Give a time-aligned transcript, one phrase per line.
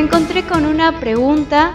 [0.00, 1.74] encontré con una pregunta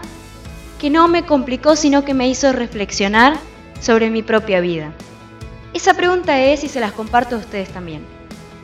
[0.80, 3.38] que no me complicó, sino que me hizo reflexionar
[3.80, 4.92] sobre mi propia vida.
[5.74, 8.06] Esa pregunta es, y se las comparto a ustedes también,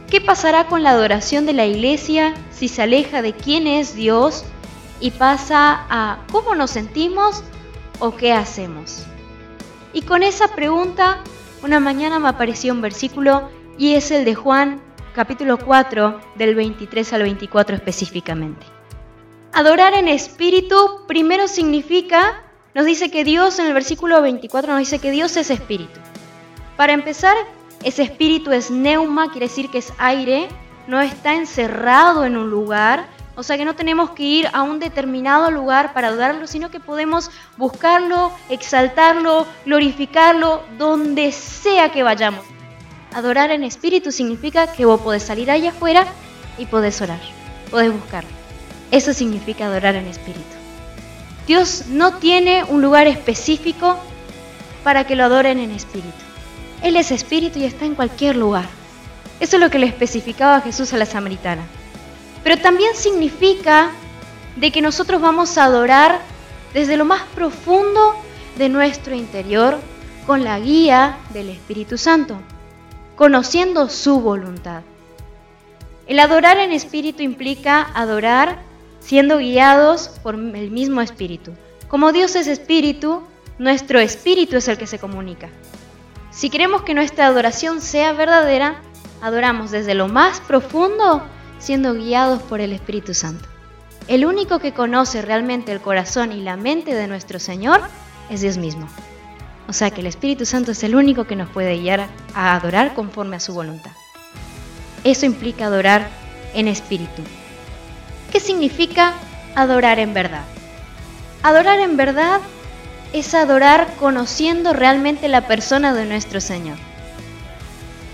[0.10, 4.46] ¿qué pasará con la adoración de la iglesia si se aleja de quién es Dios
[5.00, 7.44] y pasa a cómo nos sentimos
[8.00, 9.06] o qué hacemos?
[9.94, 11.20] Y con esa pregunta,
[11.62, 14.82] una mañana me apareció un versículo y es el de Juan
[15.13, 18.66] capítulo 4 del 23 al 24 específicamente.
[19.55, 22.41] Adorar en espíritu primero significa,
[22.73, 25.99] nos dice que Dios en el versículo 24 nos dice que Dios es espíritu.
[26.76, 27.38] Para empezar,
[27.84, 30.49] ese espíritu es neuma, quiere decir que es aire,
[30.88, 34.79] no está encerrado en un lugar, o sea que no tenemos que ir a un
[34.79, 42.43] determinado lugar para adorarlo, sino que podemos buscarlo, exaltarlo, glorificarlo, donde sea que vayamos.
[43.13, 46.07] Adorar en espíritu significa que vos podés salir allá afuera
[46.57, 47.21] y podés orar,
[47.70, 48.43] podés buscarlo.
[48.94, 50.44] Eso significa adorar en espíritu.
[51.48, 53.98] Dios no tiene un lugar específico
[54.84, 56.24] para que lo adoren en espíritu.
[56.84, 58.66] Él es espíritu y está en cualquier lugar.
[59.40, 61.63] Eso es lo que le especificaba Jesús a la samaritana.
[62.44, 63.90] Pero también significa
[64.58, 66.19] de que nosotros vamos a adorar
[66.75, 68.13] desde lo más profundo
[68.59, 69.80] de nuestro interior
[70.28, 72.38] con la guía del Espíritu Santo,
[73.16, 74.84] conociendo su voluntad.
[76.06, 78.72] El adorar en espíritu implica adorar
[79.03, 81.51] siendo guiados por el mismo espíritu.
[81.88, 83.22] Como Dios es espíritu,
[83.59, 85.50] nuestro espíritu es el que se comunica.
[86.31, 88.81] Si queremos que nuestra adoración sea verdadera,
[89.22, 91.22] adoramos desde lo más profundo
[91.59, 93.47] siendo guiados por el Espíritu Santo.
[94.07, 97.81] El único que conoce realmente el corazón y la mente de nuestro Señor
[98.29, 98.88] es Dios mismo.
[99.67, 102.95] O sea que el Espíritu Santo es el único que nos puede guiar a adorar
[102.95, 103.91] conforme a su voluntad.
[105.03, 106.09] Eso implica adorar
[106.53, 107.22] en espíritu.
[108.33, 109.13] ¿Qué significa
[109.53, 110.41] adorar en verdad?
[111.44, 112.41] Adorar en verdad
[113.13, 116.77] es adorar conociendo realmente la persona de nuestro Señor.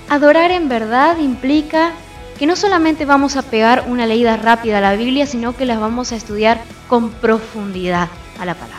[0.09, 1.93] Adorar en verdad implica
[2.37, 5.79] que no solamente vamos a pegar una leída rápida a la Biblia, sino que las
[5.79, 6.59] vamos a estudiar
[6.89, 8.09] con profundidad
[8.41, 8.77] a la palabra.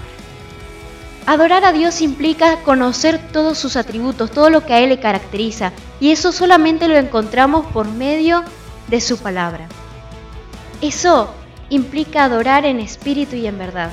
[1.24, 5.72] Adorar a Dios implica conocer todos sus atributos, todo lo que a Él le caracteriza,
[6.00, 8.44] y eso solamente lo encontramos por medio
[8.88, 9.68] de su palabra.
[10.80, 11.32] Eso
[11.68, 13.90] implica adorar en espíritu y en verdad.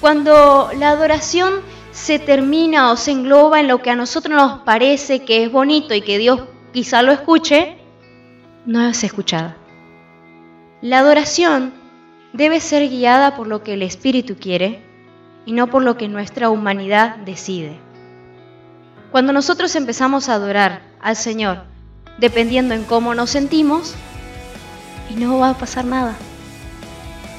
[0.00, 5.24] Cuando la adoración se termina o se engloba en lo que a nosotros nos parece
[5.24, 6.40] que es bonito y que Dios
[6.72, 7.78] quizá lo escuche,
[8.66, 9.56] no es escuchada.
[10.82, 11.72] La adoración
[12.32, 14.82] debe ser guiada por lo que el Espíritu quiere
[15.46, 17.78] y no por lo que nuestra humanidad decide.
[19.10, 21.62] Cuando nosotros empezamos a adorar al Señor
[22.18, 23.94] dependiendo en cómo nos sentimos,
[25.10, 26.16] y no va a pasar nada.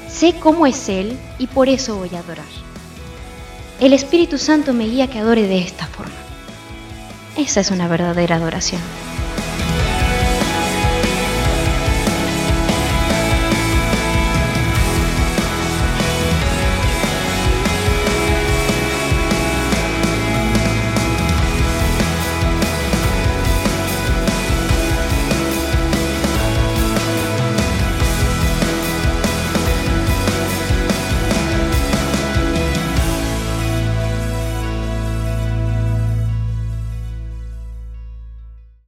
[0.08, 2.46] Sé cómo es Él y por eso voy a adorar.
[3.80, 6.14] El Espíritu Santo me guía que adore de esta forma.
[7.36, 8.80] Esa es una verdadera adoración.